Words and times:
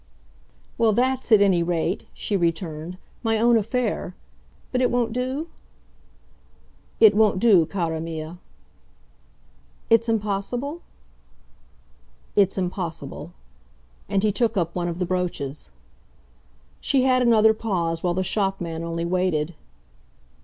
"Well, 0.79 0.93
that's, 0.93 1.31
at 1.31 1.41
any 1.41 1.61
rate," 1.61 2.05
she 2.11 2.35
returned, 2.35 2.97
"my 3.21 3.37
own 3.37 3.55
affair. 3.55 4.15
But 4.71 4.81
it 4.81 4.89
won't 4.89 5.13
do?" 5.13 5.47
"It 6.99 7.13
won't 7.13 7.39
do, 7.39 7.67
cara 7.67 8.01
mia." 8.01 8.39
"It's 9.91 10.09
impossible?" 10.09 10.81
"It's 12.35 12.57
impossible." 12.57 13.33
And 14.09 14.23
he 14.23 14.31
took 14.31 14.57
up 14.57 14.75
one 14.75 14.87
of 14.87 14.97
the 14.97 15.05
brooches. 15.05 15.69
She 16.79 17.03
had 17.03 17.21
another 17.21 17.53
pause, 17.53 18.01
while 18.01 18.15
the 18.15 18.23
shopman 18.23 18.83
only 18.83 19.05
waited. 19.05 19.53